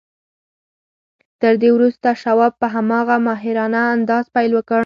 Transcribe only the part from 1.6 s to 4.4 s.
دې وروسته شواب په هماغه ماهرانه انداز